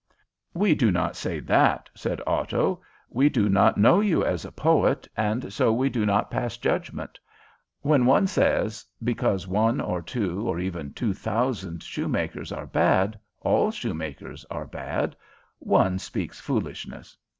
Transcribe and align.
"We 0.55 0.73
do 0.73 0.89
not 0.89 1.15
say 1.15 1.39
that," 1.41 1.87
said 1.93 2.21
Otto. 2.25 2.81
"We 3.11 3.29
do 3.29 3.47
not 3.47 3.77
know 3.77 3.99
you 3.99 4.25
as 4.25 4.43
a 4.45 4.51
poet, 4.51 5.07
and 5.15 5.53
so 5.53 5.71
we 5.71 5.89
do 5.91 6.07
not 6.07 6.31
pass 6.31 6.57
judgment. 6.57 7.19
When 7.83 8.07
one 8.07 8.25
says 8.25 8.83
because 9.03 9.47
one 9.47 9.79
or 9.79 10.01
two, 10.01 10.49
or 10.49 10.59
even 10.59 10.95
two 10.95 11.13
thousand, 11.13 11.83
shoemakers 11.83 12.51
are 12.51 12.65
bad, 12.65 13.19
all 13.41 13.69
shoemakers 13.69 14.43
are 14.49 14.65
bad, 14.65 15.15
one 15.59 15.99
speaks 15.99 16.39
foolishness. 16.41 17.15